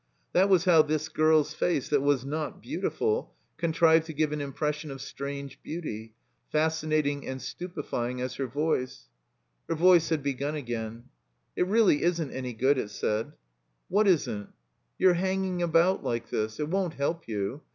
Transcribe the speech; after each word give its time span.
That 0.33 0.49
was 0.49 0.65
how 0.65 0.81
this 0.81 1.09
girl's 1.09 1.53
face, 1.53 1.87
that 1.89 2.01
was 2.01 2.25
not 2.25 2.59
beauti 2.63 2.91
ful, 2.91 3.35
contrived 3.57 4.07
to 4.07 4.13
give 4.13 4.31
an 4.31 4.41
impression 4.41 4.89
of 4.89 4.99
strange 4.99 5.61
beauty, 5.61 6.15
fascinating 6.51 7.27
and 7.27 7.39
stupefying 7.39 8.19
as 8.19 8.33
her 8.37 8.47
voice. 8.47 9.09
Her 9.69 9.75
voice 9.75 10.09
had 10.09 10.23
begun 10.23 10.55
again. 10.55 11.03
"It 11.55 11.67
really 11.67 12.01
isn't 12.01 12.31
any 12.31 12.53
good," 12.53 12.79
it 12.79 12.89
said. 12.89 13.25
73 13.25 13.27
THE 13.27 13.33
COMBINED 13.33 13.91
MAZE 13.91 13.95
"What 13.95 14.07
isn't?" 14.31 14.49
* 14.75 14.97
'Your 14.97 15.13
hanging 15.13 15.61
about 15.61 16.03
like 16.03 16.31
this. 16.31 16.59
It 16.59 16.69
won't 16.69 16.95
help 16.95 17.27
you. 17.27 17.61